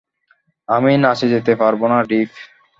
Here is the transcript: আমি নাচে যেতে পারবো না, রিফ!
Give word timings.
আমি 0.69 0.91
নাচে 1.03 1.27
যেতে 1.33 1.53
পারবো 1.61 1.85
না, 1.91 1.97
রিফ! 2.03 2.31